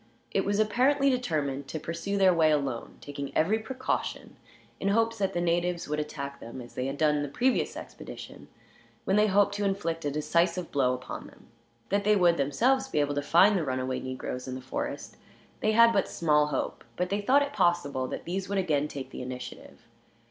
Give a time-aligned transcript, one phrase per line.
[0.31, 4.35] It was apparently determined to pursue their way alone, taking every precaution,
[4.79, 8.47] in hopes that the natives would attack them as they had done the previous expedition;
[9.05, 11.49] when they hoped to inflict a decisive blow upon them.
[11.89, 15.17] That they would, themselves, be able to find the run away negroes in the forest
[15.59, 19.11] they had but small hope; but they thought it possible that these would again take
[19.11, 19.83] the initiative.